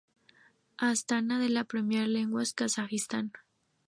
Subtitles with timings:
[0.79, 3.33] Astana de la Premier League de Kazajistán.